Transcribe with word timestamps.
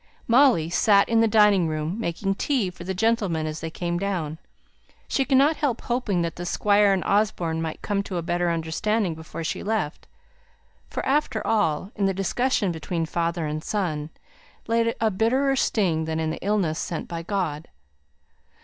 Molly 0.27 0.67
sate 0.71 1.07
in 1.09 1.21
the 1.21 1.27
dining 1.27 1.67
room 1.67 1.99
making 1.99 2.33
tea 2.33 2.71
for 2.71 2.83
the 2.83 2.95
gentlemen 2.95 3.45
as 3.45 3.59
they 3.59 3.69
came 3.69 3.99
down. 3.99 4.39
She 5.07 5.25
could 5.25 5.37
not 5.37 5.57
help 5.57 5.81
hoping 5.81 6.23
that 6.23 6.37
the 6.37 6.43
Squire 6.47 6.91
and 6.91 7.03
Osborne 7.05 7.61
might 7.61 7.83
come 7.83 8.01
to 8.01 8.17
a 8.17 8.23
better 8.23 8.49
understanding 8.49 9.13
before 9.13 9.43
she 9.43 9.61
left; 9.61 10.07
for 10.89 11.05
after 11.05 11.45
all, 11.45 11.91
in 11.95 12.07
the 12.07 12.15
dissension 12.15 12.71
between 12.71 13.05
father 13.05 13.45
and 13.45 13.63
son, 13.63 14.09
lay 14.65 14.91
a 14.99 15.11
bitterer 15.11 15.55
sting 15.55 16.05
than 16.05 16.19
in 16.19 16.31
the 16.31 16.43
illness 16.43 16.79
sent 16.79 17.07
by 17.07 17.21
God. 17.21 17.67